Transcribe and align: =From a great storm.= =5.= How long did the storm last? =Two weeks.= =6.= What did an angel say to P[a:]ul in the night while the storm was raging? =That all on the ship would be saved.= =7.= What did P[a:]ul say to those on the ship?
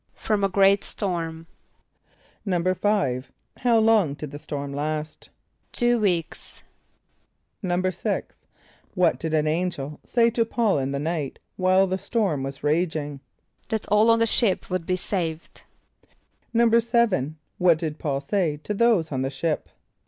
=From 0.15 0.43
a 0.43 0.49
great 0.49 0.83
storm.= 0.83 1.45
=5.= 2.47 3.23
How 3.57 3.77
long 3.77 4.15
did 4.15 4.31
the 4.31 4.39
storm 4.39 4.73
last? 4.73 5.29
=Two 5.71 5.99
weeks.= 5.99 6.63
=6.= 7.63 8.23
What 8.95 9.19
did 9.19 9.35
an 9.35 9.45
angel 9.45 9.99
say 10.03 10.31
to 10.31 10.43
P[a:]ul 10.43 10.79
in 10.79 10.91
the 10.91 10.97
night 10.97 11.37
while 11.55 11.85
the 11.85 11.99
storm 11.99 12.41
was 12.41 12.63
raging? 12.63 13.19
=That 13.69 13.87
all 13.89 14.09
on 14.09 14.17
the 14.17 14.25
ship 14.25 14.71
would 14.71 14.87
be 14.87 14.95
saved.= 14.95 15.61
=7.= 16.55 17.35
What 17.59 17.77
did 17.77 17.99
P[a:]ul 17.99 18.21
say 18.21 18.57
to 18.57 18.73
those 18.73 19.11
on 19.11 19.21
the 19.21 19.29
ship? 19.29 19.69